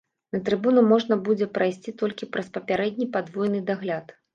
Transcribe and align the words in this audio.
На 0.35 0.39
трыбуну 0.47 0.83
можна 0.93 1.19
будзе 1.29 1.49
прайсці 1.59 1.95
толькі 2.03 2.31
праз 2.35 2.53
папярэдні 2.59 3.13
падвойны 3.17 3.67
дагляд. 3.75 4.23